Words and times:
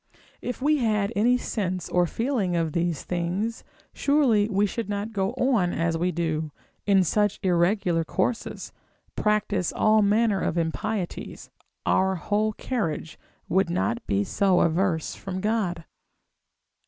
If 0.41 0.63
we 0.63 0.77
had 0.77 1.13
any 1.15 1.37
sense 1.37 1.87
or 1.87 2.07
feeling 2.07 2.55
of 2.55 2.73
these 2.73 3.03
things, 3.03 3.63
surely 3.93 4.49
we 4.49 4.65
should 4.65 4.89
not 4.89 5.13
go 5.13 5.33
on 5.33 5.73
as 5.73 5.95
we 5.95 6.11
do, 6.11 6.49
in 6.87 7.03
such 7.03 7.39
irregular 7.43 8.03
courses, 8.03 8.73
practise 9.15 9.71
all 9.71 10.01
manner 10.01 10.41
of 10.41 10.57
impieties; 10.57 11.51
our 11.85 12.15
whole 12.15 12.53
carriage 12.53 13.19
would 13.47 13.69
not 13.69 14.03
be 14.07 14.23
so 14.23 14.61
averse 14.61 15.13
from 15.13 15.39
God. 15.39 15.85